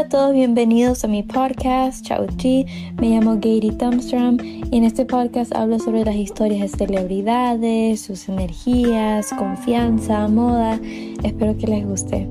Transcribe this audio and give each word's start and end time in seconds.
Hola 0.00 0.06
a 0.06 0.08
todos, 0.08 0.32
bienvenidos 0.32 1.04
a 1.04 1.08
mi 1.08 1.22
podcast, 1.22 2.06
Chao 2.06 2.26
Chi. 2.38 2.64
Me 2.98 3.10
llamo 3.10 3.34
Gary 3.34 3.70
Thumbstrom 3.70 4.38
y 4.40 4.78
en 4.78 4.84
este 4.84 5.04
podcast 5.04 5.54
hablo 5.54 5.78
sobre 5.78 6.06
las 6.06 6.16
historias 6.16 6.72
de 6.72 6.78
celebridades, 6.78 8.00
sus 8.00 8.26
energías, 8.30 9.28
confianza, 9.34 10.26
moda. 10.26 10.80
Espero 11.22 11.54
que 11.58 11.66
les 11.66 11.86
guste. 11.86 12.26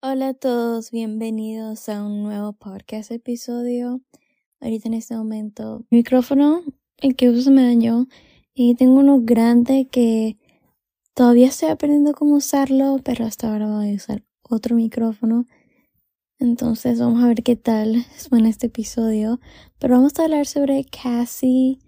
Hola 0.00 0.28
a 0.28 0.34
todos, 0.34 0.90
bienvenidos 0.90 1.90
a 1.90 2.02
un 2.02 2.22
nuevo 2.22 2.54
podcast 2.54 3.10
episodio. 3.10 4.00
Ahorita 4.58 4.88
en 4.88 4.94
este 4.94 5.14
momento, 5.14 5.84
mi 5.90 5.98
micrófono, 5.98 6.62
el 6.96 7.14
que 7.14 7.28
uso 7.28 7.50
me 7.50 7.62
dañó 7.62 8.06
y 8.54 8.74
tengo 8.74 9.00
uno 9.00 9.20
grande 9.20 9.86
que 9.90 10.38
Todavía 11.16 11.48
estoy 11.48 11.70
aprendiendo 11.70 12.12
cómo 12.12 12.34
usarlo, 12.34 13.00
pero 13.02 13.24
hasta 13.24 13.50
ahora 13.50 13.66
voy 13.68 13.90
a 13.90 13.94
usar 13.94 14.22
otro 14.42 14.76
micrófono. 14.76 15.46
Entonces 16.38 17.00
vamos 17.00 17.24
a 17.24 17.28
ver 17.28 17.42
qué 17.42 17.56
tal 17.56 18.04
suena 18.18 18.50
este 18.50 18.66
episodio. 18.66 19.40
Pero 19.78 19.94
vamos 19.94 20.12
a 20.18 20.24
hablar 20.24 20.44
sobre 20.46 20.84
Cassie 20.84 21.78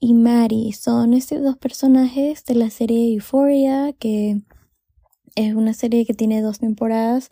y 0.00 0.14
Maddie. 0.14 0.72
Son 0.72 1.14
estos 1.14 1.40
dos 1.40 1.56
personajes 1.56 2.44
de 2.46 2.56
la 2.56 2.68
serie 2.68 3.14
Euphoria, 3.14 3.92
que 3.92 4.42
es 5.36 5.54
una 5.54 5.72
serie 5.72 6.04
que 6.04 6.14
tiene 6.14 6.42
dos 6.42 6.58
temporadas. 6.58 7.28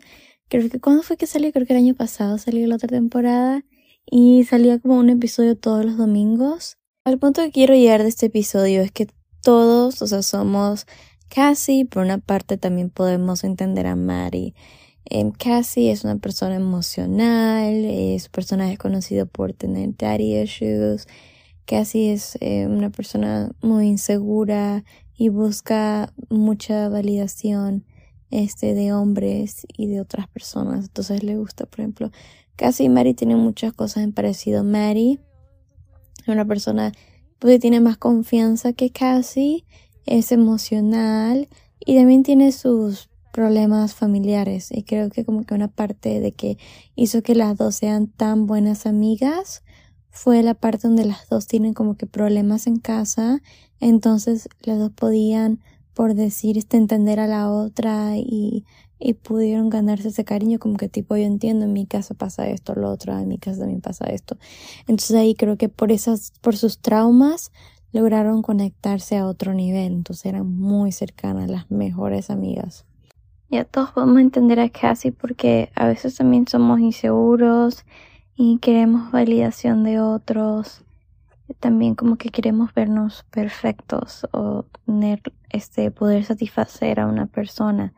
Creo 0.47 0.69
que 0.69 0.79
cuando 0.79 1.03
fue 1.03 1.17
que 1.17 1.27
salió, 1.27 1.51
creo 1.51 1.67
que 1.67 1.73
el 1.73 1.79
año 1.79 1.93
pasado 1.93 2.37
salió 2.37 2.65
la 2.67 2.75
otra 2.75 2.87
temporada. 2.87 3.65
Y 4.09 4.45
salía 4.45 4.79
como 4.79 4.97
un 4.97 5.09
episodio 5.09 5.57
todos 5.57 5.83
los 5.83 5.97
domingos. 5.97 6.77
Al 7.03 7.19
punto 7.19 7.41
que 7.41 7.51
quiero 7.51 7.73
llegar 7.73 8.03
de 8.03 8.07
este 8.07 8.27
episodio 8.27 8.79
es 8.81 8.93
que 8.93 9.09
todos, 9.41 10.01
o 10.01 10.07
sea, 10.07 10.21
somos 10.23 10.85
Cassie, 11.29 11.85
por 11.85 12.03
una 12.03 12.17
parte, 12.17 12.57
también 12.57 12.89
podemos 12.89 13.43
entender 13.43 13.87
a 13.87 13.95
Maddie. 13.95 14.53
Eh, 15.09 15.31
Cassie 15.37 15.91
es 15.91 16.03
una 16.03 16.17
persona 16.17 16.55
emocional, 16.55 17.73
es 17.73 18.25
un 18.25 18.31
personaje 18.31 18.77
conocido 18.77 19.25
por 19.25 19.53
tener 19.53 19.95
daddy 19.97 20.41
issues. 20.41 21.07
Cassie 21.65 22.13
es 22.13 22.37
eh, 22.41 22.65
una 22.67 22.89
persona 22.89 23.51
muy 23.61 23.87
insegura 23.87 24.83
y 25.15 25.29
busca 25.29 26.13
mucha 26.29 26.89
validación 26.89 27.85
este, 28.31 28.73
de 28.73 28.93
hombres 28.93 29.65
y 29.77 29.87
de 29.87 30.01
otras 30.01 30.27
personas. 30.27 30.85
Entonces 30.85 31.23
le 31.23 31.37
gusta, 31.37 31.65
por 31.65 31.79
ejemplo, 31.79 32.11
Cassie 32.55 32.87
y 32.87 32.89
Mary 32.89 33.13
tienen 33.13 33.37
muchas 33.37 33.73
cosas 33.73 34.03
en 34.03 34.11
parecido. 34.11 34.63
Mary 34.63 35.19
es 36.21 36.27
una 36.27 36.45
persona 36.45 36.91
pues, 37.39 37.53
que 37.53 37.59
tiene 37.59 37.79
más 37.79 37.97
confianza 37.97 38.73
que 38.73 38.89
Cassie 38.89 39.65
es 40.07 40.31
emocional 40.31 41.47
y 41.79 41.95
también 41.97 42.23
tiene 42.23 42.51
sus 42.51 43.09
problemas 43.31 43.93
familiares. 43.93 44.71
Y 44.71 44.83
creo 44.83 45.09
que 45.09 45.23
como 45.23 45.43
que 45.43 45.53
una 45.53 45.67
parte 45.67 46.19
de 46.19 46.31
que 46.31 46.57
hizo 46.95 47.21
que 47.21 47.35
las 47.35 47.55
dos 47.55 47.75
sean 47.75 48.07
tan 48.07 48.47
buenas 48.47 48.87
amigas 48.87 49.63
fue 50.09 50.41
la 50.41 50.55
parte 50.55 50.87
donde 50.87 51.05
las 51.05 51.29
dos 51.29 51.45
tienen 51.45 51.75
como 51.75 51.95
que 51.95 52.07
problemas 52.07 52.65
en 52.65 52.77
casa. 52.77 53.41
Entonces 53.79 54.49
las 54.61 54.79
dos 54.79 54.91
podían 54.91 55.59
por 55.93 56.15
decir 56.15 56.57
este 56.57 56.77
entender 56.77 57.19
a 57.19 57.27
la 57.27 57.51
otra 57.51 58.17
y, 58.17 58.65
y 58.99 59.13
pudieron 59.13 59.69
ganarse 59.69 60.09
ese 60.09 60.25
cariño 60.25 60.59
como 60.59 60.77
que 60.77 60.89
tipo 60.89 61.15
yo 61.15 61.23
entiendo 61.23 61.65
en 61.65 61.73
mi 61.73 61.85
casa 61.85 62.13
pasa 62.13 62.47
esto 62.47 62.75
lo 62.75 62.89
otro 62.91 63.17
en 63.17 63.27
mi 63.27 63.39
casa 63.39 63.61
también 63.61 63.81
pasa 63.81 64.05
esto 64.05 64.37
entonces 64.81 65.15
ahí 65.15 65.33
creo 65.33 65.57
que 65.57 65.69
por 65.69 65.91
esas 65.91 66.33
por 66.41 66.55
sus 66.55 66.79
traumas 66.79 67.51
lograron 67.91 68.41
conectarse 68.41 69.17
a 69.17 69.25
otro 69.25 69.53
nivel, 69.53 69.93
entonces 69.93 70.25
eran 70.25 70.51
muy 70.51 70.91
cercanas, 70.91 71.49
las 71.49 71.71
mejores 71.71 72.29
amigas. 72.29 72.85
Ya 73.49 73.63
todos 73.63 73.91
podemos 73.91 74.19
entender 74.19 74.59
a 74.59 74.69
Cassie 74.69 75.13
porque 75.13 75.71
a 75.75 75.87
veces 75.87 76.15
también 76.15 76.47
somos 76.47 76.79
inseguros 76.79 77.85
y 78.35 78.57
queremos 78.59 79.11
validación 79.11 79.83
de 79.83 80.01
otros. 80.01 80.83
También 81.61 81.95
como 81.95 82.17
que 82.17 82.29
queremos 82.29 82.73
vernos 82.73 83.25
perfectos 83.31 84.27
o 84.33 84.65
este 85.49 85.91
poder 85.91 86.25
satisfacer 86.25 86.99
a 86.99 87.07
una 87.07 87.25
persona 87.25 87.93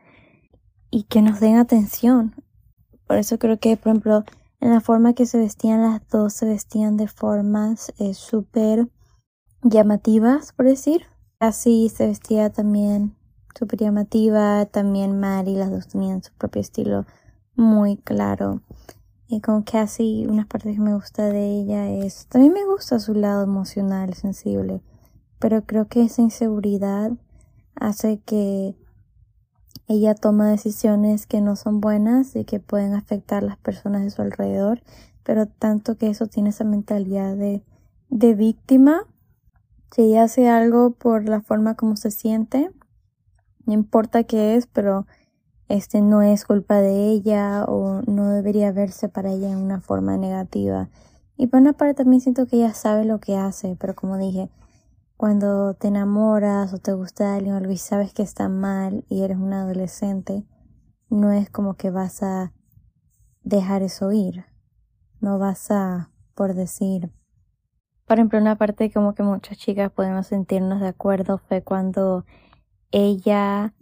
y 0.88 1.02
que 1.04 1.20
nos 1.20 1.40
den 1.40 1.56
atención. 1.56 2.34
Por 3.08 3.16
eso 3.18 3.40
creo 3.40 3.58
que, 3.58 3.76
por 3.76 3.90
ejemplo, 3.90 4.24
en 4.60 4.70
la 4.70 4.80
forma 4.80 5.14
que 5.14 5.26
se 5.26 5.38
vestían 5.38 5.82
las 5.82 6.06
dos, 6.08 6.32
se 6.32 6.46
vestían 6.46 6.96
de 6.96 7.08
formas 7.08 7.92
eh, 7.98 8.14
súper 8.14 8.88
llamativas, 9.62 10.52
por 10.52 10.66
decir. 10.66 11.02
Así 11.38 11.88
se 11.88 12.06
vestía 12.06 12.50
también 12.50 13.16
súper 13.58 13.80
llamativa, 13.80 14.66
también 14.66 15.18
Mary, 15.18 15.54
las 15.54 15.70
dos 15.70 15.88
tenían 15.88 16.22
su 16.22 16.32
propio 16.34 16.60
estilo 16.60 17.06
muy 17.56 17.96
claro. 17.96 18.62
Y 19.26 19.40
como 19.40 19.64
que 19.64 19.78
así 19.78 20.26
unas 20.28 20.46
partes 20.46 20.74
que 20.74 20.82
me 20.82 20.94
gusta 20.94 21.26
de 21.26 21.60
ella 21.60 21.88
es, 21.88 22.26
también 22.26 22.52
me 22.52 22.64
gusta 22.64 22.98
su 22.98 23.14
lado 23.14 23.44
emocional, 23.44 24.14
sensible, 24.14 24.82
pero 25.38 25.64
creo 25.64 25.86
que 25.88 26.02
esa 26.02 26.22
inseguridad 26.22 27.12
hace 27.76 28.18
que 28.18 28.74
ella 29.86 30.14
toma 30.14 30.50
decisiones 30.50 31.26
que 31.26 31.40
no 31.40 31.56
son 31.56 31.80
buenas 31.80 32.34
y 32.36 32.44
que 32.44 32.60
pueden 32.60 32.94
afectar 32.94 33.42
a 33.42 33.46
las 33.46 33.56
personas 33.56 34.02
de 34.02 34.10
su 34.10 34.22
alrededor, 34.22 34.82
pero 35.22 35.46
tanto 35.46 35.96
que 35.96 36.08
eso 36.08 36.26
tiene 36.26 36.50
esa 36.50 36.64
mentalidad 36.64 37.36
de, 37.36 37.62
de 38.08 38.34
víctima 38.34 39.06
si 39.92 40.02
ella 40.02 40.24
hace 40.24 40.48
algo 40.48 40.92
por 40.92 41.28
la 41.28 41.40
forma 41.40 41.74
como 41.74 41.96
se 41.96 42.10
siente, 42.10 42.70
no 43.66 43.72
importa 43.72 44.24
qué 44.24 44.56
es, 44.56 44.66
pero 44.66 45.06
este 45.68 46.00
no 46.00 46.22
es 46.22 46.44
culpa 46.44 46.80
de 46.80 47.08
ella 47.10 47.64
o 47.64 48.02
no 48.06 48.30
debería 48.30 48.72
verse 48.72 49.08
para 49.08 49.30
ella 49.30 49.50
en 49.50 49.58
una 49.58 49.80
forma 49.80 50.16
negativa. 50.16 50.88
Y 51.36 51.46
por 51.46 51.60
una 51.60 51.72
parte 51.72 51.94
también 51.94 52.20
siento 52.20 52.46
que 52.46 52.56
ella 52.56 52.74
sabe 52.74 53.04
lo 53.04 53.20
que 53.20 53.36
hace, 53.36 53.76
pero 53.78 53.94
como 53.94 54.18
dije, 54.18 54.50
cuando 55.16 55.74
te 55.74 55.88
enamoras 55.88 56.72
o 56.72 56.78
te 56.78 56.92
gusta 56.92 57.34
alguien 57.34 57.54
o 57.54 57.58
algo 57.58 57.72
y 57.72 57.76
sabes 57.76 58.12
que 58.12 58.22
está 58.22 58.48
mal 58.48 59.04
y 59.08 59.22
eres 59.22 59.36
un 59.36 59.52
adolescente, 59.52 60.44
no 61.08 61.30
es 61.32 61.50
como 61.50 61.74
que 61.74 61.90
vas 61.90 62.22
a 62.22 62.52
dejar 63.42 63.82
eso 63.82 64.12
ir. 64.12 64.44
No 65.20 65.38
vas 65.38 65.70
a, 65.70 66.10
por 66.34 66.54
decir, 66.54 67.12
por 68.10 68.18
ejemplo, 68.18 68.40
una 68.40 68.56
parte 68.56 68.90
como 68.90 69.14
que 69.14 69.22
muchas 69.22 69.56
chicas 69.56 69.92
podemos 69.92 70.26
sentirnos 70.26 70.80
de 70.80 70.88
acuerdo 70.88 71.38
fue 71.38 71.62
cuando 71.62 72.26
ella 72.90 73.72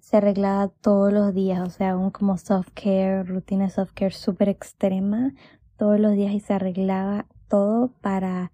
se 0.00 0.16
arreglaba 0.16 0.68
todos 0.68 1.12
los 1.12 1.34
días, 1.34 1.60
o 1.60 1.68
sea, 1.68 1.94
un 1.94 2.10
como 2.10 2.38
soft-care, 2.38 3.24
rutina 3.24 3.68
soft-care 3.68 4.14
súper 4.14 4.48
extrema, 4.48 5.34
todos 5.76 6.00
los 6.00 6.12
días 6.12 6.32
y 6.32 6.40
se 6.40 6.54
arreglaba 6.54 7.26
todo 7.46 7.88
para 8.00 8.52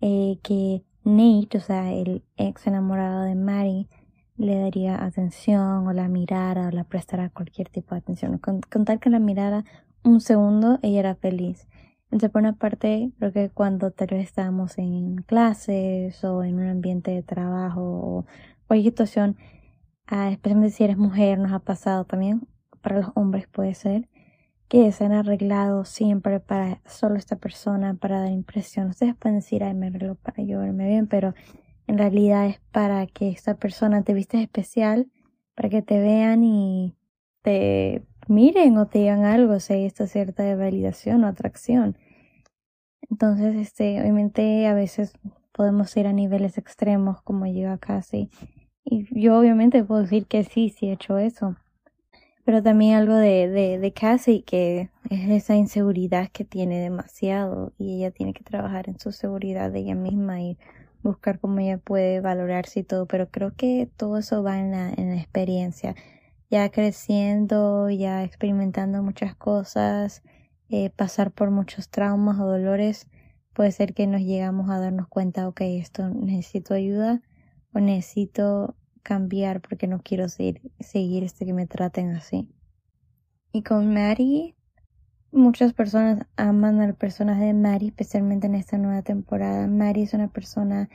eh, 0.00 0.40
que 0.42 0.82
Nate, 1.04 1.58
o 1.58 1.60
sea, 1.60 1.92
el 1.92 2.24
ex 2.36 2.66
enamorado 2.66 3.22
de 3.22 3.36
Mary, 3.36 3.88
le 4.36 4.58
daría 4.58 5.04
atención 5.04 5.86
o 5.86 5.92
la 5.92 6.08
mirara 6.08 6.66
o 6.66 6.70
la 6.72 6.82
prestara 6.82 7.30
cualquier 7.30 7.68
tipo 7.68 7.94
de 7.94 8.00
atención. 8.00 8.36
Con, 8.38 8.62
con 8.62 8.84
tal 8.84 8.98
que 8.98 9.10
la 9.10 9.20
mirara 9.20 9.64
un 10.02 10.20
segundo, 10.20 10.80
ella 10.82 10.98
era 10.98 11.14
feliz. 11.14 11.68
Entonces, 12.12 12.30
por 12.30 12.42
una 12.42 12.52
parte, 12.52 13.10
creo 13.18 13.32
que 13.32 13.48
cuando 13.48 13.90
tal 13.90 14.08
vez 14.08 14.24
estábamos 14.24 14.76
en 14.76 15.16
clases 15.22 16.22
o 16.22 16.44
en 16.44 16.56
un 16.56 16.68
ambiente 16.68 17.10
de 17.10 17.22
trabajo 17.22 17.80
o 17.80 18.26
cualquier 18.66 18.92
situación, 18.92 19.36
ah, 20.06 20.30
especialmente 20.30 20.76
si 20.76 20.84
eres 20.84 20.98
mujer, 20.98 21.38
nos 21.38 21.52
ha 21.52 21.60
pasado 21.60 22.04
también, 22.04 22.46
para 22.82 22.98
los 22.98 23.12
hombres 23.14 23.48
puede 23.48 23.72
ser, 23.72 24.10
que 24.68 24.92
se 24.92 25.06
han 25.06 25.12
arreglado 25.12 25.86
siempre 25.86 26.38
para 26.38 26.82
solo 26.84 27.16
esta 27.16 27.36
persona, 27.36 27.94
para 27.94 28.20
dar 28.20 28.30
impresión. 28.30 28.88
Ustedes 28.88 29.14
pueden 29.16 29.38
decir, 29.38 29.64
ay, 29.64 29.72
me 29.72 29.86
arreglo 29.86 30.16
para 30.16 30.42
yo 30.42 30.60
verme 30.60 30.86
bien, 30.88 31.06
pero 31.06 31.34
en 31.86 31.96
realidad 31.96 32.46
es 32.46 32.60
para 32.72 33.06
que 33.06 33.30
esta 33.30 33.54
persona 33.54 34.02
te 34.02 34.12
viste 34.12 34.42
especial, 34.42 35.10
para 35.54 35.70
que 35.70 35.80
te 35.80 35.98
vean 35.98 36.44
y 36.44 36.94
te 37.40 38.04
miren 38.28 38.76
o 38.78 38.86
te 38.86 39.00
digan 39.00 39.24
algo, 39.24 39.54
o 39.54 39.60
sea, 39.60 39.76
esta 39.76 40.06
cierta 40.06 40.54
validación 40.56 41.24
o 41.24 41.26
atracción. 41.26 41.96
Entonces, 43.10 43.54
este, 43.56 44.00
obviamente 44.00 44.66
a 44.66 44.74
veces 44.74 45.12
podemos 45.52 45.94
ir 45.96 46.06
a 46.06 46.12
niveles 46.12 46.58
extremos 46.58 47.22
como 47.22 47.46
llega 47.46 47.76
casi. 47.78 48.30
Y 48.84 49.06
yo 49.20 49.38
obviamente 49.38 49.84
puedo 49.84 50.02
decir 50.02 50.26
que 50.26 50.44
sí, 50.44 50.70
sí 50.70 50.88
he 50.88 50.92
hecho 50.92 51.18
eso. 51.18 51.56
Pero 52.44 52.62
también 52.62 52.96
algo 52.96 53.14
de, 53.14 53.48
de, 53.48 53.78
de 53.78 53.92
Cassie 53.92 54.42
que 54.42 54.90
es 55.10 55.30
esa 55.30 55.54
inseguridad 55.54 56.28
que 56.32 56.44
tiene 56.44 56.80
demasiado 56.80 57.72
y 57.78 57.98
ella 57.98 58.10
tiene 58.10 58.32
que 58.32 58.42
trabajar 58.42 58.88
en 58.88 58.98
su 58.98 59.12
seguridad 59.12 59.70
de 59.70 59.80
ella 59.80 59.94
misma 59.94 60.40
y 60.40 60.58
buscar 61.02 61.38
cómo 61.38 61.60
ella 61.60 61.78
puede 61.78 62.20
valorarse 62.20 62.80
y 62.80 62.82
todo. 62.82 63.06
Pero 63.06 63.28
creo 63.30 63.54
que 63.54 63.88
todo 63.96 64.18
eso 64.18 64.42
va 64.42 64.58
en 64.58 64.72
la, 64.72 64.90
en 64.90 65.10
la 65.10 65.16
experiencia 65.16 65.94
ya 66.52 66.70
creciendo, 66.70 67.88
ya 67.88 68.24
experimentando 68.24 69.02
muchas 69.02 69.34
cosas, 69.34 70.22
eh, 70.68 70.90
pasar 70.90 71.32
por 71.32 71.50
muchos 71.50 71.88
traumas 71.88 72.38
o 72.38 72.44
dolores, 72.44 73.08
puede 73.54 73.72
ser 73.72 73.94
que 73.94 74.06
nos 74.06 74.20
llegamos 74.20 74.68
a 74.68 74.78
darnos 74.78 75.08
cuenta, 75.08 75.48
ok, 75.48 75.62
esto 75.62 76.10
necesito 76.10 76.74
ayuda 76.74 77.22
o 77.72 77.80
necesito 77.80 78.76
cambiar 79.02 79.62
porque 79.62 79.86
no 79.86 80.02
quiero 80.02 80.28
seguir, 80.28 80.60
seguir 80.78 81.24
este 81.24 81.46
que 81.46 81.54
me 81.54 81.66
traten 81.66 82.10
así. 82.10 82.50
Y 83.50 83.62
con 83.62 83.94
Mary, 83.94 84.54
muchas 85.30 85.72
personas 85.72 86.26
aman 86.36 86.82
al 86.82 86.94
personaje 86.94 87.46
de 87.46 87.54
Mary, 87.54 87.86
especialmente 87.86 88.46
en 88.46 88.56
esta 88.56 88.76
nueva 88.76 89.00
temporada. 89.00 89.68
Mary 89.68 90.02
es 90.02 90.12
una 90.12 90.28
persona 90.28 90.90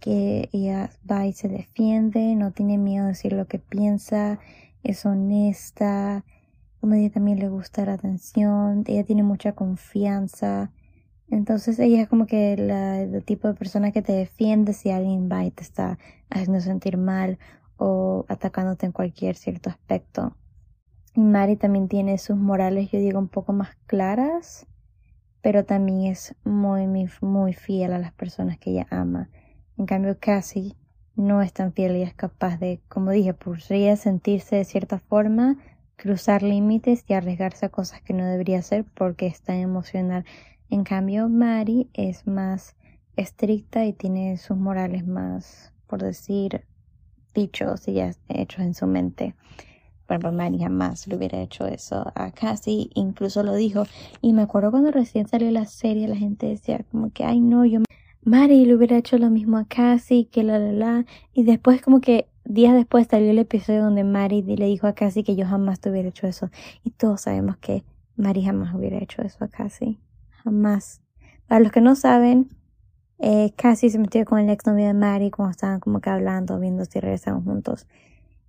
que 0.00 0.48
ella 0.54 0.88
va 1.10 1.26
y 1.26 1.34
se 1.34 1.48
defiende, 1.48 2.34
no 2.36 2.52
tiene 2.52 2.78
miedo 2.78 3.04
de 3.04 3.10
decir 3.10 3.34
lo 3.34 3.46
que 3.46 3.58
piensa, 3.58 4.38
es 4.84 5.04
honesta, 5.06 6.24
como 6.80 6.94
ella 6.94 7.10
también 7.10 7.38
le 7.38 7.48
gusta 7.48 7.84
la 7.84 7.94
atención, 7.94 8.84
ella 8.86 9.04
tiene 9.04 9.22
mucha 9.22 9.52
confianza. 9.52 10.70
Entonces 11.30 11.78
ella 11.78 12.02
es 12.02 12.08
como 12.08 12.26
que 12.26 12.56
la, 12.56 13.00
el 13.00 13.24
tipo 13.24 13.48
de 13.48 13.54
persona 13.54 13.90
que 13.90 14.02
te 14.02 14.12
defiende 14.12 14.74
si 14.74 14.90
alguien 14.90 15.28
va 15.32 15.44
y 15.44 15.50
te 15.50 15.62
está 15.62 15.98
haciendo 16.30 16.60
sentir 16.60 16.98
mal 16.98 17.38
o 17.76 18.24
atacándote 18.28 18.86
en 18.86 18.92
cualquier 18.92 19.36
cierto 19.36 19.70
aspecto. 19.70 20.36
Y 21.14 21.20
Mari 21.20 21.56
también 21.56 21.88
tiene 21.88 22.18
sus 22.18 22.36
morales, 22.36 22.90
yo 22.90 22.98
digo, 22.98 23.18
un 23.18 23.28
poco 23.28 23.52
más 23.52 23.76
claras, 23.86 24.66
pero 25.40 25.64
también 25.64 26.12
es 26.12 26.34
muy, 26.44 26.86
muy, 27.20 27.52
fiel 27.52 27.92
a 27.92 27.98
las 27.98 28.12
personas 28.12 28.58
que 28.58 28.70
ella 28.70 28.86
ama. 28.90 29.30
En 29.78 29.86
cambio, 29.86 30.18
Cassie 30.18 30.76
no 31.16 31.42
es 31.42 31.52
tan 31.52 31.72
fiel 31.72 31.96
y 31.96 32.02
es 32.02 32.14
capaz 32.14 32.58
de, 32.58 32.80
como 32.88 33.10
dije, 33.10 33.34
podría 33.34 33.96
sentirse 33.96 34.56
de 34.56 34.64
cierta 34.64 34.98
forma, 34.98 35.56
cruzar 35.96 36.42
límites 36.42 37.04
y 37.06 37.14
arriesgarse 37.14 37.66
a 37.66 37.70
cosas 37.70 38.02
que 38.02 38.14
no 38.14 38.24
debería 38.24 38.58
hacer 38.58 38.84
porque 38.94 39.26
está 39.26 39.56
emocional. 39.56 40.24
En 40.70 40.84
cambio, 40.84 41.28
Mari 41.28 41.88
es 41.92 42.26
más 42.26 42.76
estricta 43.16 43.84
y 43.84 43.92
tiene 43.92 44.36
sus 44.38 44.56
morales 44.56 45.06
más, 45.06 45.72
por 45.86 46.02
decir, 46.02 46.64
dichos 47.34 47.86
y 47.88 47.94
ya 47.94 48.12
hechos 48.28 48.60
en 48.60 48.74
su 48.74 48.86
mente. 48.86 49.34
Bueno, 50.08 50.32
Mari 50.32 50.58
jamás 50.58 51.06
le 51.06 51.16
hubiera 51.16 51.40
hecho 51.40 51.66
eso 51.66 52.12
a 52.14 52.30
Cassie, 52.32 52.90
incluso 52.94 53.42
lo 53.42 53.54
dijo. 53.54 53.84
Y 54.20 54.32
me 54.32 54.42
acuerdo 54.42 54.70
cuando 54.70 54.90
recién 54.90 55.28
salió 55.28 55.50
la 55.50 55.64
serie, 55.64 56.08
la 56.08 56.16
gente 56.16 56.46
decía 56.46 56.84
como 56.90 57.10
que, 57.10 57.24
ay 57.24 57.40
no, 57.40 57.64
yo 57.64 57.80
Mari 58.24 58.64
le 58.64 58.74
hubiera 58.74 58.96
hecho 58.96 59.18
lo 59.18 59.28
mismo 59.28 59.58
a 59.58 59.66
Cassie, 59.66 60.28
que 60.30 60.42
la 60.42 60.58
la 60.58 60.72
la. 60.72 61.06
Y 61.34 61.44
después 61.44 61.82
como 61.82 62.00
que 62.00 62.26
días 62.44 62.74
después 62.74 63.06
salió 63.10 63.30
el 63.30 63.38
episodio 63.38 63.82
donde 63.82 64.02
Mari 64.02 64.42
le 64.42 64.66
dijo 64.66 64.86
a 64.86 64.94
Cassie 64.94 65.24
que 65.24 65.36
yo 65.36 65.46
jamás 65.46 65.80
te 65.80 65.90
hubiera 65.90 66.08
hecho 66.08 66.26
eso. 66.26 66.50
Y 66.82 66.90
todos 66.90 67.22
sabemos 67.22 67.58
que 67.58 67.84
Mari 68.16 68.42
jamás 68.42 68.74
hubiera 68.74 68.98
hecho 68.98 69.20
eso 69.22 69.44
a 69.44 69.48
Cassie. 69.48 69.98
Jamás. 70.42 71.02
Para 71.46 71.60
los 71.60 71.70
que 71.70 71.82
no 71.82 71.94
saben, 71.96 72.48
eh, 73.18 73.52
Cassie 73.56 73.90
se 73.90 73.98
metió 73.98 74.24
con 74.24 74.38
el 74.38 74.48
ex 74.48 74.64
novio 74.66 74.86
de 74.86 74.94
Mari 74.94 75.30
cuando 75.30 75.50
estaban 75.50 75.80
como 75.80 76.00
que 76.00 76.08
hablando, 76.08 76.58
viendo 76.58 76.86
si 76.86 77.00
regresaban 77.00 77.44
juntos. 77.44 77.86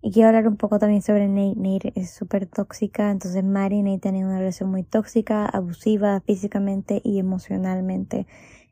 Y 0.01 0.11
quiero 0.11 0.29
hablar 0.29 0.47
un 0.47 0.55
poco 0.55 0.79
también 0.79 1.01
sobre 1.01 1.27
Nate. 1.27 1.59
Nate 1.59 1.93
es 1.95 2.11
súper 2.11 2.45
tóxica, 2.45 3.11
entonces 3.11 3.43
Mari 3.43 3.77
y 3.77 3.83
Nate 3.83 3.99
tenían 3.99 4.27
una 4.27 4.39
relación 4.39 4.69
muy 4.69 4.83
tóxica, 4.83 5.45
abusiva 5.45 6.21
físicamente 6.21 7.01
y 7.03 7.19
emocionalmente. 7.19 8.27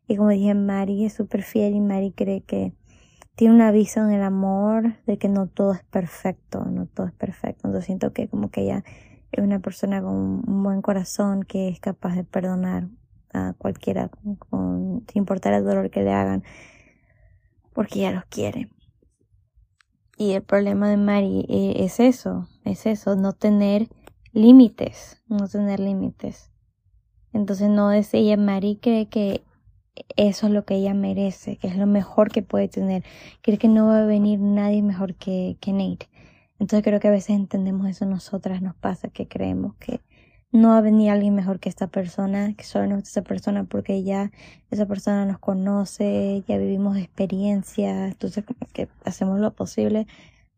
Y 0.07 0.17
como 0.17 0.29
dije, 0.29 0.53
Mari 0.53 1.05
es 1.05 1.13
súper 1.13 1.43
fiel 1.43 1.75
y 1.75 1.79
Mari 1.79 2.11
cree 2.11 2.41
que 2.41 2.73
tiene 3.35 3.55
un 3.55 3.61
aviso 3.61 4.01
en 4.01 4.11
el 4.11 4.21
amor 4.21 4.95
de 5.05 5.17
que 5.17 5.29
no 5.29 5.47
todo 5.47 5.73
es 5.73 5.83
perfecto, 5.83 6.65
no 6.65 6.85
todo 6.85 7.07
es 7.07 7.13
perfecto. 7.13 7.67
Entonces 7.67 7.85
siento 7.85 8.13
que 8.13 8.27
como 8.27 8.51
que 8.51 8.61
ella 8.61 8.83
es 9.31 9.43
una 9.43 9.59
persona 9.59 10.01
con 10.01 10.13
un 10.13 10.63
buen 10.63 10.81
corazón 10.81 11.43
que 11.43 11.69
es 11.69 11.79
capaz 11.79 12.15
de 12.15 12.23
perdonar 12.23 12.87
a 13.33 13.53
cualquiera 13.57 14.11
sin 14.51 15.03
importar 15.15 15.53
el 15.53 15.63
dolor 15.63 15.89
que 15.89 16.03
le 16.03 16.11
hagan 16.11 16.43
porque 17.73 17.99
ella 17.99 18.11
los 18.11 18.25
quiere. 18.25 18.69
Y 20.17 20.33
el 20.33 20.43
problema 20.43 20.89
de 20.89 20.97
Mari 20.97 21.45
eh, 21.49 21.83
es 21.83 21.99
eso, 21.99 22.47
es 22.63 22.85
eso, 22.85 23.15
no 23.15 23.33
tener 23.33 23.87
límites, 24.31 25.23
no 25.27 25.47
tener 25.47 25.79
límites. 25.79 26.51
Entonces 27.33 27.69
no 27.69 27.91
es 27.91 28.13
ella, 28.13 28.37
Mari 28.37 28.77
cree 28.79 29.07
que 29.07 29.43
eso 30.15 30.47
es 30.47 30.53
lo 30.53 30.65
que 30.65 30.75
ella 30.75 30.93
merece, 30.93 31.57
que 31.57 31.67
es 31.67 31.75
lo 31.75 31.87
mejor 31.87 32.31
que 32.31 32.41
puede 32.41 32.67
tener. 32.67 33.03
Cree 33.41 33.57
que 33.57 33.67
no 33.67 33.87
va 33.87 34.03
a 34.03 34.05
venir 34.05 34.39
nadie 34.39 34.81
mejor 34.81 35.15
que, 35.15 35.57
que 35.59 35.73
Nate. 35.73 36.09
Entonces 36.59 36.83
creo 36.83 36.99
que 36.99 37.07
a 37.07 37.11
veces 37.11 37.31
entendemos 37.31 37.87
eso 37.89 38.05
nosotras, 38.05 38.61
nos 38.61 38.75
pasa 38.75 39.09
que 39.09 39.27
creemos 39.27 39.75
que 39.75 40.01
no 40.53 40.69
va 40.69 40.77
a 40.77 40.81
venir 40.81 41.09
alguien 41.09 41.33
mejor 41.33 41.59
que 41.59 41.67
esta 41.67 41.87
persona, 41.87 42.53
que 42.55 42.63
solo 42.63 42.87
nos 42.87 43.03
esa 43.09 43.23
persona 43.23 43.63
porque 43.63 44.03
ya 44.03 44.31
esa 44.69 44.85
persona 44.85 45.25
nos 45.25 45.39
conoce, 45.39 46.43
ya 46.47 46.57
vivimos 46.57 46.97
experiencias, 46.97 48.11
entonces 48.11 48.45
que 48.71 48.87
hacemos 49.03 49.39
lo 49.39 49.53
posible 49.55 50.07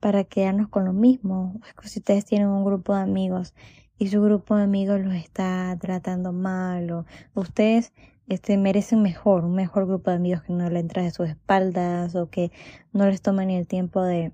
para 0.01 0.25
quedarnos 0.25 0.67
con 0.67 0.85
lo 0.85 0.93
mismo. 0.93 1.59
Si 1.83 1.99
ustedes 1.99 2.25
tienen 2.25 2.49
un 2.49 2.65
grupo 2.65 2.93
de 2.93 3.01
amigos 3.01 3.53
y 3.97 4.09
su 4.09 4.21
grupo 4.21 4.57
de 4.57 4.63
amigos 4.63 4.99
los 4.99 5.15
está 5.15 5.77
tratando 5.79 6.33
mal 6.33 6.91
o 6.91 7.05
ustedes 7.33 7.93
este, 8.27 8.57
merecen 8.57 9.01
mejor, 9.01 9.45
un 9.45 9.53
mejor 9.53 9.85
grupo 9.85 10.09
de 10.09 10.17
amigos 10.17 10.43
que 10.43 10.53
no 10.53 10.69
le 10.69 10.79
entra 10.79 11.03
de 11.03 11.11
sus 11.11 11.29
espaldas 11.29 12.15
o 12.15 12.29
que 12.29 12.51
no 12.91 13.05
les 13.05 13.21
toman 13.21 13.47
ni 13.47 13.55
el 13.55 13.67
tiempo 13.67 14.01
de, 14.01 14.31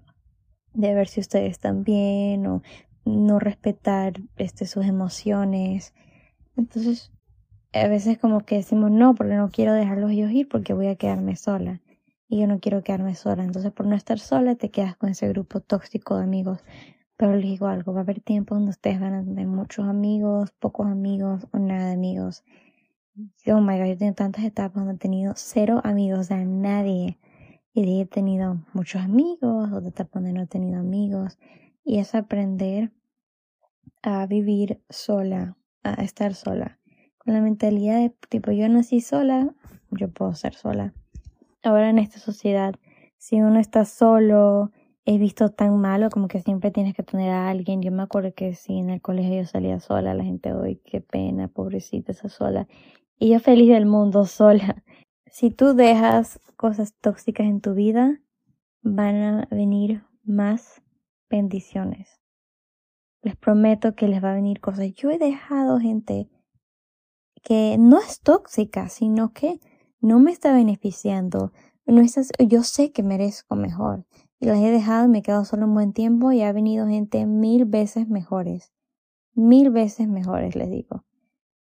de 0.73 0.93
ver 0.93 1.07
si 1.07 1.19
ustedes 1.19 1.51
están 1.51 1.83
bien 1.83 2.47
o 2.47 2.61
no 3.05 3.39
respetar 3.39 4.13
este, 4.37 4.65
sus 4.65 4.85
emociones. 4.85 5.93
Entonces, 6.55 7.11
a 7.73 7.87
veces 7.87 8.17
como 8.17 8.41
que 8.41 8.55
decimos 8.55 8.91
no, 8.91 9.15
porque 9.15 9.35
no 9.35 9.49
quiero 9.49 9.73
dejarlos 9.73 10.11
ellos 10.11 10.31
ir 10.31 10.47
porque 10.47 10.73
voy 10.73 10.87
a 10.87 10.95
quedarme 10.95 11.35
sola. 11.35 11.81
Y 12.27 12.39
yo 12.39 12.47
no 12.47 12.59
quiero 12.59 12.81
quedarme 12.83 13.15
sola. 13.15 13.43
Entonces, 13.43 13.71
por 13.73 13.85
no 13.85 13.95
estar 13.95 14.19
sola, 14.19 14.55
te 14.55 14.69
quedas 14.69 14.95
con 14.95 15.09
ese 15.09 15.27
grupo 15.27 15.59
tóxico 15.59 16.17
de 16.17 16.23
amigos. 16.23 16.63
Pero 17.17 17.35
les 17.35 17.43
digo 17.43 17.67
algo, 17.67 17.93
va 17.93 17.99
a 17.99 18.03
haber 18.03 18.21
tiempo 18.21 18.55
donde 18.55 18.71
ustedes 18.71 18.99
van 18.99 19.13
a 19.13 19.23
tener 19.23 19.47
muchos 19.47 19.87
amigos, 19.87 20.51
pocos 20.59 20.87
amigos 20.87 21.45
o 21.51 21.59
nada 21.59 21.87
de 21.87 21.93
amigos. 21.93 22.43
Oh 23.47 23.59
my 23.59 23.77
god, 23.77 23.87
yo 23.87 23.97
tengo 23.97 24.13
tantas 24.13 24.45
etapas 24.45 24.75
donde 24.75 24.93
he 24.93 24.97
tenido 24.97 25.33
cero 25.35 25.81
amigos, 25.83 26.31
a 26.31 26.45
nadie. 26.45 27.19
Y 27.73 28.01
he 28.01 28.05
tenido 28.05 28.65
muchos 28.73 29.01
amigos, 29.01 29.71
otra 29.71 29.89
etapa 29.89 30.19
donde 30.19 30.33
no 30.33 30.43
he 30.43 30.47
tenido 30.47 30.79
amigos. 30.79 31.37
Y 31.83 31.99
es 31.99 32.15
aprender 32.15 32.91
a 34.01 34.25
vivir 34.27 34.81
sola, 34.89 35.57
a 35.83 36.01
estar 36.03 36.33
sola. 36.35 36.79
Con 37.17 37.33
la 37.33 37.41
mentalidad 37.41 37.99
de 37.99 38.15
tipo, 38.29 38.51
yo 38.51 38.67
nací 38.69 39.01
sola, 39.01 39.53
yo 39.91 40.09
puedo 40.09 40.33
ser 40.33 40.53
sola. 40.53 40.93
Ahora 41.63 41.89
en 41.89 41.99
esta 41.99 42.17
sociedad, 42.19 42.75
si 43.17 43.41
uno 43.41 43.59
está 43.59 43.83
solo, 43.85 44.71
he 45.05 45.17
visto 45.17 45.49
tan 45.49 45.77
malo 45.79 46.09
como 46.09 46.27
que 46.27 46.41
siempre 46.41 46.71
tienes 46.71 46.95
que 46.95 47.03
tener 47.03 47.31
a 47.31 47.49
alguien. 47.49 47.81
Yo 47.81 47.91
me 47.91 48.03
acuerdo 48.03 48.33
que 48.33 48.55
si 48.55 48.77
en 48.77 48.89
el 48.89 49.01
colegio 49.01 49.41
yo 49.41 49.45
salía 49.45 49.79
sola, 49.79 50.13
la 50.13 50.23
gente, 50.23 50.53
hoy 50.53 50.81
qué 50.85 51.01
pena, 51.01 51.49
pobrecita 51.49 52.13
esa 52.13 52.29
sola 52.29 52.67
y 53.21 53.29
yo 53.29 53.39
feliz 53.39 53.69
del 53.69 53.85
mundo 53.85 54.25
sola. 54.25 54.83
Si 55.27 55.51
tú 55.51 55.75
dejas 55.75 56.39
cosas 56.57 56.95
tóxicas 56.99 57.45
en 57.45 57.61
tu 57.61 57.75
vida, 57.75 58.19
van 58.81 59.15
a 59.15 59.47
venir 59.51 60.03
más 60.23 60.81
bendiciones. 61.29 62.19
Les 63.21 63.35
prometo 63.35 63.93
que 63.93 64.07
les 64.07 64.23
va 64.23 64.31
a 64.31 64.35
venir 64.35 64.59
cosas. 64.59 64.91
Yo 64.95 65.11
he 65.11 65.19
dejado 65.19 65.79
gente 65.79 66.31
que 67.43 67.77
no 67.77 67.99
es 67.99 68.21
tóxica, 68.21 68.89
sino 68.89 69.33
que 69.33 69.59
no 69.99 70.19
me 70.19 70.31
está 70.31 70.51
beneficiando. 70.51 71.53
No 71.85 72.01
yo 72.39 72.63
sé 72.63 72.91
que 72.91 73.03
merezco 73.03 73.55
mejor. 73.55 74.07
Y 74.39 74.47
las 74.47 74.57
he 74.57 74.71
dejado 74.71 75.07
me 75.07 75.19
he 75.19 75.21
quedado 75.21 75.45
solo 75.45 75.67
un 75.67 75.75
buen 75.75 75.93
tiempo 75.93 76.31
y 76.31 76.41
ha 76.41 76.51
venido 76.53 76.87
gente 76.87 77.27
mil 77.27 77.65
veces 77.65 78.09
mejores. 78.09 78.73
Mil 79.35 79.69
veces 79.69 80.07
mejores, 80.07 80.55
les 80.55 80.71
digo. 80.71 81.05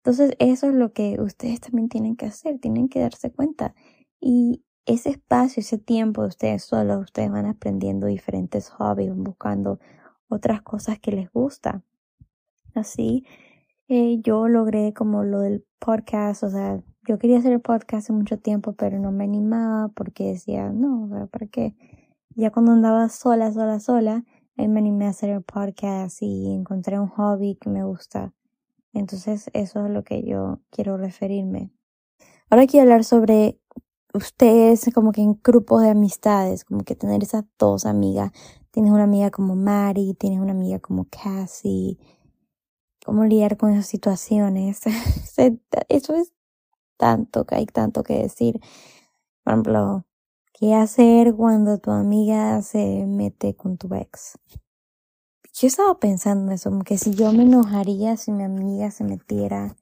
Entonces 0.06 0.36
eso 0.38 0.68
es 0.68 0.74
lo 0.74 0.92
que 0.92 1.20
ustedes 1.20 1.60
también 1.60 1.88
tienen 1.88 2.14
que 2.14 2.26
hacer, 2.26 2.60
tienen 2.60 2.88
que 2.88 3.00
darse 3.00 3.32
cuenta. 3.32 3.74
Y 4.20 4.62
ese 4.84 5.10
espacio, 5.10 5.60
ese 5.62 5.78
tiempo 5.78 6.22
de 6.22 6.28
ustedes 6.28 6.62
solos, 6.62 7.00
ustedes 7.06 7.28
van 7.28 7.46
aprendiendo 7.46 8.06
diferentes 8.06 8.68
hobbies, 8.68 9.12
buscando 9.16 9.80
otras 10.28 10.62
cosas 10.62 11.00
que 11.00 11.10
les 11.10 11.32
gusta. 11.32 11.82
Así, 12.72 13.26
eh, 13.88 14.20
yo 14.22 14.46
logré 14.46 14.94
como 14.94 15.24
lo 15.24 15.40
del 15.40 15.66
podcast, 15.80 16.44
o 16.44 16.50
sea, 16.50 16.80
yo 17.08 17.18
quería 17.18 17.38
hacer 17.38 17.52
el 17.52 17.60
podcast 17.60 18.04
hace 18.04 18.12
mucho 18.12 18.38
tiempo, 18.38 18.74
pero 18.74 19.00
no 19.00 19.10
me 19.10 19.24
animaba 19.24 19.88
porque 19.88 20.28
decía, 20.28 20.70
no, 20.70 21.28
¿para 21.32 21.48
qué? 21.48 21.74
Ya 22.36 22.52
cuando 22.52 22.70
andaba 22.70 23.08
sola, 23.08 23.50
sola, 23.50 23.80
sola, 23.80 24.24
me 24.54 24.78
animé 24.78 25.06
a 25.06 25.08
hacer 25.08 25.30
el 25.30 25.42
podcast 25.42 26.18
y 26.22 26.52
encontré 26.54 27.00
un 27.00 27.08
hobby 27.08 27.56
que 27.56 27.70
me 27.70 27.82
gusta 27.82 28.35
entonces 28.98 29.50
eso 29.52 29.86
es 29.86 29.90
lo 29.90 30.04
que 30.04 30.22
yo 30.24 30.60
quiero 30.70 30.96
referirme. 30.96 31.70
Ahora 32.50 32.66
quiero 32.66 32.84
hablar 32.84 33.04
sobre 33.04 33.60
ustedes 34.14 34.88
como 34.94 35.12
que 35.12 35.22
en 35.22 35.40
grupos 35.42 35.82
de 35.82 35.90
amistades, 35.90 36.64
como 36.64 36.84
que 36.84 36.94
tener 36.94 37.22
esas 37.22 37.44
dos 37.58 37.86
amigas. 37.86 38.32
Tienes 38.70 38.92
una 38.92 39.04
amiga 39.04 39.30
como 39.30 39.56
Mari, 39.56 40.14
tienes 40.14 40.40
una 40.40 40.52
amiga 40.52 40.78
como 40.78 41.06
Cassie. 41.08 41.98
Cómo 43.04 43.24
lidiar 43.24 43.56
con 43.56 43.72
esas 43.72 43.86
situaciones. 43.86 44.80
Eso 45.88 46.14
es 46.14 46.32
tanto 46.96 47.44
que 47.46 47.56
hay 47.56 47.66
tanto 47.66 48.02
que 48.02 48.18
decir. 48.18 48.60
Por 49.44 49.52
ejemplo, 49.52 50.06
¿Qué 50.58 50.74
hacer 50.74 51.34
cuando 51.34 51.76
tu 51.76 51.90
amiga 51.90 52.62
se 52.62 53.04
mete 53.06 53.54
con 53.54 53.76
tu 53.76 53.94
ex? 53.94 54.38
Yo 55.58 55.68
estaba 55.68 55.98
pensando 55.98 56.52
eso, 56.52 56.70
que 56.84 56.98
si 56.98 57.14
yo 57.14 57.32
me 57.32 57.44
enojaría 57.44 58.18
si 58.18 58.30
mi 58.30 58.42
amiga 58.42 58.90
se 58.90 59.04
metiera 59.04 59.74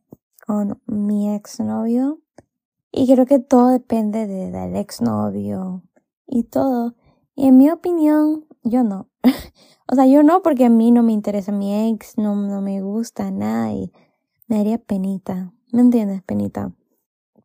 con 0.47 0.81
mi 0.87 1.35
exnovio. 1.35 2.21
Y 2.93 3.12
creo 3.12 3.26
que 3.26 3.40
todo 3.40 3.71
depende 3.71 4.28
de, 4.28 4.52
del 4.52 4.76
exnovio 4.76 5.83
y 6.28 6.45
todo. 6.45 6.95
Y 7.35 7.49
en 7.49 7.57
mi 7.57 7.71
opinión, 7.71 8.47
yo 8.62 8.85
no. 8.85 9.11
o 9.90 9.97
sea, 9.97 10.07
yo 10.07 10.23
no 10.23 10.43
porque 10.43 10.66
a 10.66 10.71
mí 10.71 10.93
no 10.93 11.02
me 11.02 11.11
interesa 11.11 11.50
mi 11.50 11.90
ex, 11.90 12.19
no, 12.19 12.37
no 12.37 12.61
me 12.61 12.81
gusta 12.81 13.33
nada 13.33 13.73
y 13.73 13.90
me 14.47 14.61
haría 14.61 14.78
penita. 14.78 15.52
¿Me 15.73 15.81
entiendes? 15.81 16.23
Penita. 16.23 16.71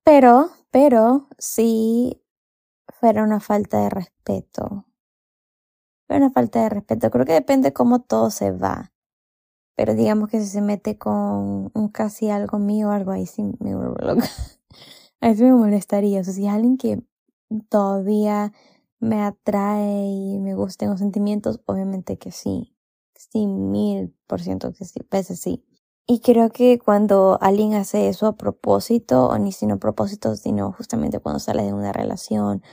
Pero, 0.04 0.52
pero, 0.70 1.28
sí 1.40 2.22
fuera 3.00 3.24
una 3.24 3.40
falta 3.40 3.80
de 3.80 3.90
respeto. 3.90 4.86
Fuera 6.10 6.26
una 6.26 6.34
falta 6.34 6.64
de 6.64 6.70
respeto. 6.70 7.12
Creo 7.12 7.24
que 7.24 7.34
depende 7.34 7.72
cómo 7.72 8.02
todo 8.02 8.32
se 8.32 8.50
va. 8.50 8.92
Pero 9.76 9.94
digamos 9.94 10.28
que 10.28 10.40
si 10.40 10.48
se 10.48 10.60
mete 10.60 10.98
con 10.98 11.70
un 11.72 11.90
casi 11.90 12.32
algo 12.32 12.58
mío 12.58 12.90
algo 12.90 13.12
ahí 13.12 13.28
sí 13.28 13.44
me 13.60 13.76
vuelvo 13.76 13.94
loca. 14.02 14.28
me 15.22 15.54
molestaría. 15.54 16.22
O 16.22 16.24
si 16.24 16.48
es 16.48 16.52
alguien 16.52 16.78
que 16.78 17.04
todavía 17.70 18.54
me 19.00 19.22
atrae 19.22 20.08
y 20.08 20.40
me 20.40 20.56
gusta, 20.56 20.86
tengo 20.86 20.98
sentimientos, 20.98 21.62
obviamente 21.68 22.18
que 22.18 22.32
sí. 22.32 22.76
Sí, 23.16 23.46
mil 23.46 24.16
por 24.26 24.42
ciento 24.42 24.74
que 24.74 24.86
sí, 24.86 25.00
veces 25.12 25.40
sí. 25.40 25.64
Y 26.08 26.22
creo 26.22 26.50
que 26.50 26.80
cuando 26.80 27.38
alguien 27.40 27.76
hace 27.76 28.10
eso 28.10 28.26
a 28.26 28.36
propósito, 28.36 29.28
o 29.28 29.38
ni 29.38 29.52
sino 29.52 29.76
a 29.76 29.78
propósito, 29.78 30.36
sino 30.36 30.72
justamente 30.72 31.20
cuando 31.20 31.40
sale 31.40 31.62
de 31.62 31.74
una 31.74 31.94
relación 31.94 32.64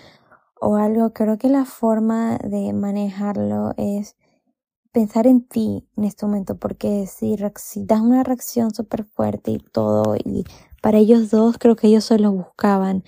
o 0.60 0.76
algo, 0.76 1.12
creo 1.12 1.38
que 1.38 1.48
la 1.48 1.64
forma 1.64 2.38
de 2.38 2.72
manejarlo 2.72 3.74
es 3.76 4.16
pensar 4.92 5.26
en 5.26 5.46
ti 5.46 5.86
en 5.96 6.04
este 6.04 6.24
momento, 6.24 6.56
porque 6.56 7.06
si, 7.06 7.36
das 7.36 8.00
una 8.00 8.22
reacción 8.22 8.74
súper 8.74 9.04
fuerte 9.04 9.50
y 9.50 9.58
todo, 9.58 10.16
y 10.16 10.44
para 10.80 10.98
ellos 10.98 11.30
dos 11.30 11.58
creo 11.58 11.76
que 11.76 11.88
ellos 11.88 12.04
solo 12.04 12.32
buscaban. 12.32 13.04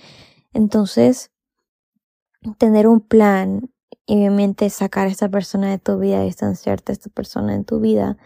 Entonces, 0.53 1.31
tener 2.57 2.87
un 2.87 3.01
plan 3.01 3.71
y 4.05 4.17
obviamente 4.17 4.69
sacar 4.69 5.07
a 5.07 5.11
esta 5.11 5.29
persona 5.29 5.69
de 5.71 5.79
tu 5.79 5.97
vida, 5.97 6.21
distanciarte 6.21 6.91
a 6.91 6.93
esta 6.93 7.09
persona 7.09 7.55
en 7.55 7.65
tu 7.65 7.79
vida, 7.79 8.17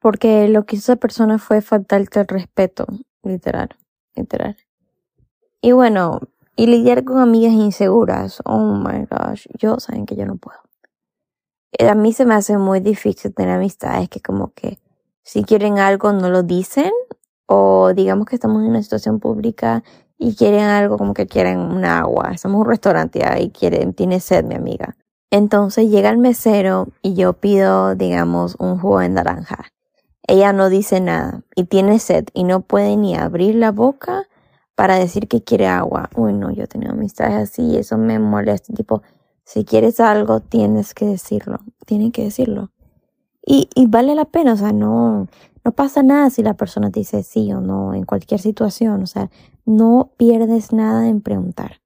porque 0.00 0.48
lo 0.48 0.66
que 0.66 0.76
hizo 0.76 0.92
esa 0.92 1.00
persona 1.00 1.38
fue 1.38 1.62
faltarte 1.62 2.20
el 2.20 2.26
respeto, 2.26 2.86
literal, 3.22 3.68
literal. 4.16 4.56
Y 5.60 5.72
bueno, 5.72 6.20
y 6.56 6.66
lidiar 6.66 7.04
con 7.04 7.18
amigas 7.18 7.52
inseguras, 7.52 8.40
oh 8.44 8.74
my 8.74 9.06
gosh, 9.10 9.46
yo 9.58 9.80
saben 9.80 10.06
que 10.06 10.16
yo 10.16 10.26
no 10.26 10.36
puedo. 10.36 10.58
Eh, 11.72 11.88
a 11.88 11.94
mí 11.94 12.12
se 12.12 12.24
me 12.24 12.34
hace 12.34 12.58
muy 12.58 12.80
difícil 12.80 13.34
tener 13.34 13.56
amistades 13.56 14.08
que 14.08 14.20
como 14.20 14.52
que 14.52 14.78
si 15.22 15.42
quieren 15.42 15.78
algo 15.78 16.12
no 16.12 16.30
lo 16.30 16.42
dicen 16.42 16.92
o 17.46 17.92
digamos 17.94 18.26
que 18.26 18.36
estamos 18.36 18.62
en 18.62 18.70
una 18.70 18.82
situación 18.82 19.18
pública 19.18 19.82
y 20.18 20.36
quieren 20.36 20.60
algo 20.60 20.96
como 20.96 21.14
que 21.14 21.26
quieren 21.26 21.58
un 21.58 21.84
agua, 21.84 22.30
estamos 22.32 22.56
en 22.56 22.60
un 22.60 22.66
restaurante 22.66 23.20
y 23.40 23.50
quieren, 23.50 23.94
tiene 23.94 24.20
sed 24.20 24.44
mi 24.44 24.54
amiga. 24.54 24.96
Entonces 25.30 25.90
llega 25.90 26.10
el 26.10 26.18
mesero 26.18 26.88
y 27.02 27.14
yo 27.14 27.32
pido, 27.32 27.96
digamos, 27.96 28.54
un 28.60 28.78
jugo 28.78 29.00
de 29.00 29.08
naranja. 29.08 29.64
Ella 30.26 30.52
no 30.52 30.68
dice 30.68 31.00
nada 31.00 31.42
y 31.56 31.64
tiene 31.64 31.98
sed 31.98 32.26
y 32.32 32.44
no 32.44 32.60
puede 32.60 32.96
ni 32.96 33.16
abrir 33.16 33.56
la 33.56 33.72
boca 33.72 34.28
para 34.74 34.98
decir 34.98 35.28
que 35.28 35.42
quiere 35.42 35.66
agua. 35.66 36.10
Uy, 36.16 36.32
no, 36.32 36.50
yo 36.50 36.66
tengo 36.66 36.90
amistades 36.90 37.50
así 37.50 37.62
y 37.62 37.76
eso 37.76 37.98
me 37.98 38.18
molesta. 38.18 38.72
Tipo, 38.74 39.02
si 39.44 39.64
quieres 39.64 40.00
algo, 40.00 40.40
tienes 40.40 40.94
que 40.94 41.06
decirlo. 41.06 41.58
Tienen 41.86 42.12
que 42.12 42.24
decirlo. 42.24 42.70
Y, 43.46 43.68
y 43.74 43.86
vale 43.86 44.14
la 44.14 44.24
pena, 44.24 44.54
o 44.54 44.56
sea, 44.56 44.72
no, 44.72 45.28
no 45.64 45.72
pasa 45.72 46.02
nada 46.02 46.30
si 46.30 46.42
la 46.42 46.54
persona 46.54 46.90
te 46.90 47.00
dice 47.00 47.22
sí 47.22 47.52
o 47.52 47.60
no 47.60 47.94
en 47.94 48.04
cualquier 48.04 48.40
situación. 48.40 49.02
O 49.02 49.06
sea, 49.06 49.30
no 49.64 50.12
pierdes 50.16 50.72
nada 50.72 51.08
en 51.08 51.20
preguntar. 51.20 51.80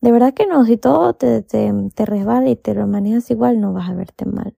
De 0.00 0.12
verdad 0.12 0.34
que 0.34 0.46
no, 0.46 0.64
si 0.64 0.76
todo 0.76 1.14
te, 1.14 1.42
te, 1.42 1.72
te 1.94 2.06
resbala 2.06 2.48
y 2.50 2.56
te 2.56 2.74
lo 2.74 2.86
manejas 2.86 3.30
igual, 3.30 3.60
no 3.60 3.72
vas 3.72 3.90
a 3.90 3.94
verte 3.94 4.26
mal 4.26 4.54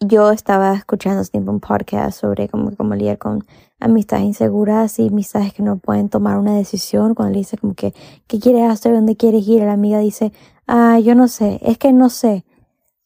yo 0.00 0.30
estaba 0.32 0.74
escuchando 0.74 1.24
siempre 1.24 1.52
un 1.52 1.60
podcast 1.60 2.18
sobre 2.18 2.48
cómo, 2.48 2.74
cómo 2.74 2.94
lidiar 2.94 3.18
con 3.18 3.44
amistades 3.78 4.24
inseguras 4.24 4.98
y 4.98 5.08
amistades 5.08 5.52
que 5.52 5.62
no 5.62 5.76
pueden 5.76 6.08
tomar 6.08 6.38
una 6.38 6.56
decisión. 6.56 7.14
Cuando 7.14 7.32
le 7.32 7.40
dice 7.40 7.58
como 7.58 7.74
que, 7.74 7.92
¿qué 8.26 8.40
quieres 8.40 8.70
hacer? 8.70 8.94
¿Dónde 8.94 9.16
quieres 9.16 9.46
ir? 9.46 9.62
La 9.62 9.74
amiga 9.74 9.98
dice, 9.98 10.32
ah, 10.66 10.98
yo 11.00 11.14
no 11.14 11.28
sé, 11.28 11.60
es 11.62 11.76
que 11.78 11.92
no 11.92 12.08
sé. 12.08 12.44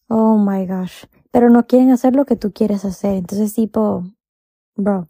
Oh 0.09 0.39
my 0.39 0.67
gosh. 0.67 1.07
Pero 1.33 1.51
no 1.51 1.67
quieren 1.67 1.91
hacer 1.91 2.15
lo 2.15 2.25
que 2.25 2.37
tú 2.37 2.53
quieres 2.53 2.85
hacer. 2.85 3.15
Entonces, 3.15 3.53
tipo, 3.53 4.05
bro. 4.77 5.09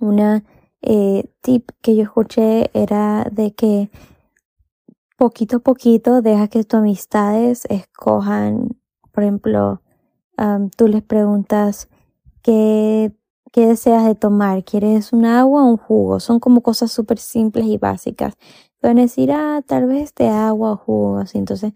Una 0.00 0.42
eh, 0.80 1.30
tip 1.42 1.70
que 1.82 1.96
yo 1.96 2.02
escuché 2.02 2.70
era 2.72 3.26
de 3.30 3.54
que 3.54 3.90
poquito 5.16 5.58
a 5.58 5.60
poquito 5.60 6.22
deja 6.22 6.48
que 6.48 6.64
tus 6.64 6.80
amistades 6.80 7.64
escojan, 7.66 8.76
por 9.12 9.22
ejemplo, 9.22 9.80
tú 10.76 10.88
les 10.88 11.02
preguntas 11.02 11.88
qué, 12.42 13.12
qué 13.52 13.66
deseas 13.66 14.04
de 14.04 14.14
tomar, 14.14 14.64
¿quieres 14.64 15.12
un 15.12 15.24
agua 15.24 15.64
o 15.64 15.68
un 15.68 15.76
jugo? 15.76 16.20
Son 16.20 16.40
como 16.40 16.62
cosas 16.62 16.92
súper 16.92 17.18
simples 17.18 17.66
y 17.66 17.78
básicas. 17.78 18.34
Pueden 18.80 18.98
decir, 18.98 19.32
ah, 19.32 19.62
tal 19.66 19.86
vez 19.86 20.14
de 20.14 20.28
agua 20.28 20.72
o 20.72 20.76
jugo, 20.76 21.18
así. 21.18 21.38
Entonces, 21.38 21.72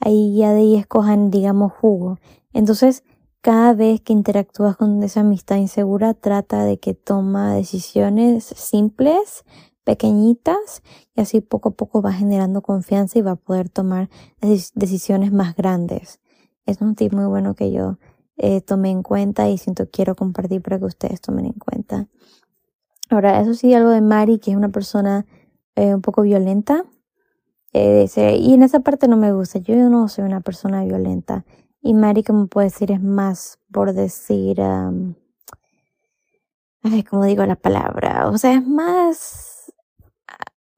ahí 0.00 0.36
ya 0.36 0.52
de 0.52 0.60
ahí 0.60 0.76
escojan, 0.76 1.30
digamos, 1.30 1.72
jugo. 1.72 2.18
Entonces, 2.52 3.04
cada 3.40 3.74
vez 3.74 4.00
que 4.00 4.12
interactúas 4.12 4.76
con 4.76 5.02
esa 5.02 5.20
amistad 5.20 5.56
insegura, 5.56 6.14
trata 6.14 6.64
de 6.64 6.78
que 6.78 6.94
toma 6.94 7.54
decisiones 7.54 8.44
simples, 8.44 9.44
pequeñitas, 9.84 10.82
y 11.14 11.20
así 11.20 11.40
poco 11.40 11.68
a 11.70 11.72
poco 11.72 12.02
va 12.02 12.12
generando 12.12 12.62
confianza 12.62 13.18
y 13.18 13.22
va 13.22 13.32
a 13.32 13.36
poder 13.36 13.68
tomar 13.68 14.08
decisiones 14.40 15.32
más 15.32 15.54
grandes 15.56 16.20
es 16.66 16.80
un 16.80 16.94
tip 16.94 17.12
muy 17.12 17.26
bueno 17.26 17.54
que 17.54 17.72
yo 17.72 17.98
eh, 18.36 18.60
tomé 18.60 18.90
en 18.90 19.02
cuenta 19.02 19.48
y 19.48 19.56
siento 19.56 19.88
quiero 19.90 20.14
compartir 20.14 20.60
para 20.60 20.78
que 20.78 20.84
ustedes 20.84 21.20
tomen 21.20 21.46
en 21.46 21.52
cuenta. 21.52 22.08
Ahora, 23.08 23.40
eso 23.40 23.54
sí, 23.54 23.72
algo 23.72 23.90
de 23.90 24.00
Mari, 24.00 24.38
que 24.38 24.50
es 24.50 24.56
una 24.56 24.68
persona 24.68 25.26
eh, 25.76 25.94
un 25.94 26.02
poco 26.02 26.22
violenta. 26.22 26.84
Eh, 27.72 28.08
y 28.40 28.54
en 28.54 28.62
esa 28.62 28.80
parte 28.80 29.06
no 29.06 29.16
me 29.16 29.32
gusta. 29.32 29.58
Yo 29.58 29.76
no 29.88 30.08
soy 30.08 30.24
una 30.24 30.40
persona 30.40 30.84
violenta. 30.84 31.44
Y 31.80 31.94
Mari, 31.94 32.22
como 32.24 32.46
puedo 32.48 32.64
decir, 32.64 32.90
es 32.90 33.02
más 33.02 33.58
por 33.70 33.92
decir. 33.92 34.60
Um, 34.60 35.14
ay, 36.82 37.04
¿cómo 37.04 37.24
digo 37.24 37.44
la 37.46 37.56
palabra? 37.56 38.28
O 38.28 38.38
sea, 38.38 38.54
es 38.54 38.66
más 38.66 39.72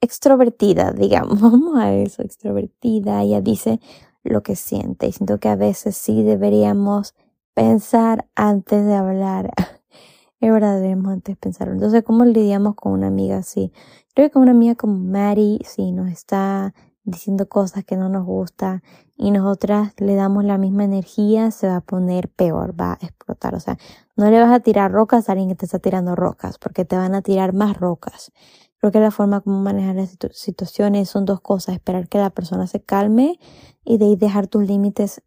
extrovertida, 0.01 0.93
digamos. 0.93 1.41
Vamos 1.41 1.79
a 1.79 1.95
eso, 1.95 2.23
extrovertida. 2.23 3.23
Ella 3.23 3.41
dice 3.41 3.81
lo 4.23 4.43
que 4.43 4.57
siente. 4.57 5.07
Y 5.07 5.13
siento 5.13 5.39
que 5.39 5.49
a 5.49 5.57
veces 5.57 5.97
sí 5.97 6.23
deberíamos 6.23 7.15
pensar 7.55 8.27
antes 8.35 8.85
de 8.85 8.95
hablar. 8.95 9.53
es 10.41 10.53
verdad, 10.53 10.75
deberíamos 10.75 11.13
antes 11.13 11.37
pensarlo. 11.37 11.75
Entonces, 11.75 12.03
¿cómo 12.05 12.25
lidiamos 12.25 12.75
con 12.75 12.93
una 12.93 13.09
amiga 13.09 13.39
así? 13.39 13.73
Creo 14.15 14.29
que 14.29 14.33
con 14.33 14.43
una 14.43 14.53
amiga 14.53 14.75
como 14.75 14.99
Mary, 14.99 15.61
si 15.65 15.93
nos 15.93 16.11
está 16.11 16.75
diciendo 17.05 17.49
cosas 17.49 17.85
que 17.85 17.97
no 17.97 18.09
nos 18.09 18.25
gusta 18.25 18.83
y 19.17 19.31
nosotras 19.31 19.95
le 19.99 20.15
damos 20.15 20.45
la 20.45 20.59
misma 20.59 20.85
energía, 20.85 21.51
se 21.51 21.67
va 21.67 21.77
a 21.77 21.81
poner 21.81 22.29
peor, 22.29 22.79
va 22.79 22.93
a 22.93 23.05
explotar. 23.07 23.55
O 23.55 23.61
sea, 23.61 23.79
no 24.17 24.31
le 24.31 24.41
vas 24.41 24.53
a 24.53 24.61
tirar 24.61 24.93
rocas 24.93 25.29
a 25.29 25.33
alguien 25.33 25.49
que 25.49 25.55
te 25.55 25.65
está 25.65 25.79
tirando 25.79 26.15
rocas, 26.15 26.59
porque 26.59 26.85
te 26.85 26.97
van 26.97 27.15
a 27.15 27.23
tirar 27.23 27.53
más 27.55 27.79
rocas. 27.79 28.31
Creo 28.79 28.93
que 28.93 29.01
la 29.01 29.11
forma 29.11 29.41
como 29.41 29.61
manejar 29.61 29.97
las 29.97 30.17
situaciones 30.33 31.09
son 31.09 31.25
dos 31.25 31.41
cosas, 31.41 31.75
esperar 31.75 32.09
que 32.09 32.19
la 32.19 32.31
persona 32.31 32.67
se 32.67 32.81
calme 32.81 33.39
y 33.85 33.99
dejar 34.17 34.47
tus 34.47 34.65
límites 34.65 35.23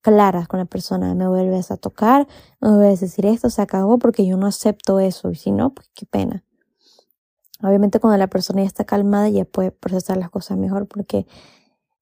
claras 0.00 0.48
con 0.48 0.58
la 0.58 0.64
persona. 0.64 1.14
Me 1.14 1.28
vuelves 1.28 1.70
a 1.70 1.76
tocar, 1.76 2.26
me 2.60 2.70
vuelves 2.70 3.02
a 3.02 3.06
decir 3.06 3.26
esto, 3.26 3.50
se 3.50 3.62
acabó 3.62 3.98
porque 3.98 4.26
yo 4.26 4.36
no 4.36 4.46
acepto 4.46 4.98
eso 4.98 5.30
y 5.30 5.36
si 5.36 5.52
no, 5.52 5.70
pues 5.74 5.90
qué 5.94 6.06
pena. 6.06 6.44
Obviamente 7.62 8.00
cuando 8.00 8.18
la 8.18 8.28
persona 8.28 8.62
ya 8.62 8.68
está 8.68 8.84
calmada 8.84 9.28
ya 9.28 9.44
puede 9.44 9.72
procesar 9.72 10.16
las 10.16 10.30
cosas 10.30 10.58
mejor 10.58 10.86
porque 10.86 11.26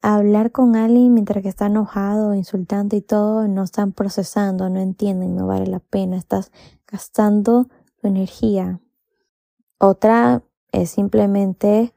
hablar 0.03 0.53
con 0.53 0.76
alguien 0.76 1.15
mientras 1.15 1.43
que 1.43 1.49
está 1.49 1.67
enojado, 1.67 2.35
insultando 2.35 2.95
y 2.97 3.00
todo, 3.00 3.49
no 3.49 3.65
están 3.65 3.93
procesando, 3.93 4.69
no 4.71 4.81
entienden, 4.81 5.35
no 5.35 5.47
vale 5.47 5.67
la 5.67 5.81
pena, 5.81 6.17
estás 6.17 6.53
gastando 6.87 7.69
tu 8.00 8.09
energía. 8.09 8.81
Otra 9.79 10.43
es 10.83 10.90
simplemente 10.90 11.95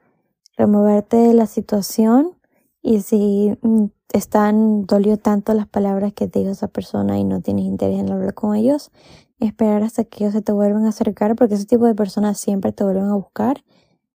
removerte 0.57 1.17
de 1.17 1.33
la 1.33 1.45
situación 1.45 2.35
y 2.81 3.01
si 3.01 3.57
mm, 3.61 3.85
están 4.13 4.85
dolió 4.85 5.17
tanto 5.17 5.53
las 5.53 5.67
palabras 5.67 6.13
que 6.13 6.27
te 6.27 6.39
dijo 6.39 6.51
esa 6.51 6.67
persona 6.67 7.19
y 7.19 7.23
no 7.23 7.41
tienes 7.41 7.65
interés 7.65 7.99
en 7.99 8.11
hablar 8.11 8.33
con 8.33 8.55
ellos, 8.55 8.91
esperar 9.39 9.83
hasta 9.83 10.03
que 10.03 10.23
ellos 10.23 10.33
se 10.33 10.41
te 10.41 10.51
vuelvan 10.51 10.85
a 10.85 10.89
acercar 10.89 11.35
porque 11.35 11.55
ese 11.55 11.65
tipo 11.65 11.85
de 11.85 11.95
personas 11.95 12.39
siempre 12.39 12.71
te 12.71 12.83
vuelven 12.83 13.05
a 13.05 13.15
buscar 13.15 13.63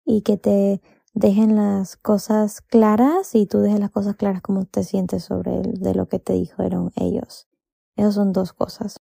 y 0.04 0.22
que 0.22 0.36
te 0.36 0.80
dejen 1.14 1.56
las 1.56 1.96
cosas 1.96 2.60
claras 2.60 3.34
y 3.34 3.46
tú 3.46 3.58
dejes 3.58 3.80
las 3.80 3.90
cosas 3.90 4.16
claras 4.16 4.42
como 4.42 4.64
te 4.64 4.84
sientes 4.84 5.24
sobre 5.24 5.60
de 5.62 5.94
lo 5.94 6.06
que 6.06 6.18
te 6.18 6.32
dijeron 6.32 6.92
ellos. 6.96 7.48
Esas 7.96 8.14
son 8.14 8.32
dos 8.32 8.52
cosas. 8.52 8.96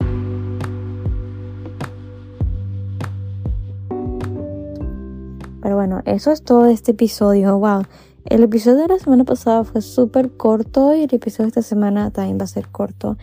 Pero 5.71 5.77
bueno, 5.77 6.03
eso 6.05 6.33
es 6.33 6.43
todo 6.43 6.65
de 6.65 6.73
este 6.73 6.91
episodio. 6.91 7.57
Wow. 7.57 7.85
El 8.25 8.43
episodio 8.43 8.79
de 8.79 8.89
la 8.89 8.99
semana 8.99 9.23
pasada 9.23 9.63
fue 9.63 9.83
súper 9.83 10.33
corto 10.33 10.97
y 10.97 11.05
el 11.05 11.15
episodio 11.15 11.45
de 11.45 11.49
esta 11.51 11.63
semana 11.63 12.11
también 12.11 12.39
va 12.41 12.43
a 12.43 12.49
ser 12.49 12.67
corto. 12.67 13.17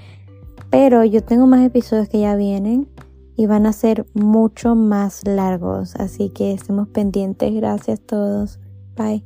Pero 0.70 1.04
yo 1.04 1.22
tengo 1.22 1.46
más 1.46 1.66
episodios 1.66 2.08
que 2.08 2.22
ya 2.22 2.38
vienen 2.38 2.88
y 3.36 3.48
van 3.48 3.66
a 3.66 3.74
ser 3.74 4.06
mucho 4.14 4.76
más 4.76 5.28
largos. 5.28 5.98
Así 5.98 6.30
que 6.30 6.54
estemos 6.54 6.88
pendientes. 6.88 7.54
Gracias 7.54 8.00
a 8.00 8.04
todos. 8.04 8.60
Bye. 8.96 9.26